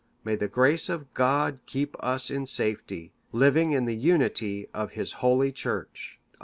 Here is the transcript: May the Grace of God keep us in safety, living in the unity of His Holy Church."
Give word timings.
May 0.23 0.35
the 0.35 0.47
Grace 0.47 0.89
of 0.89 1.13
God 1.13 1.59
keep 1.67 1.95
us 2.03 2.31
in 2.31 2.47
safety, 2.47 3.13
living 3.31 3.71
in 3.71 3.85
the 3.85 3.93
unity 3.95 4.67
of 4.73 4.93
His 4.93 5.11
Holy 5.11 5.51
Church." 5.51 6.17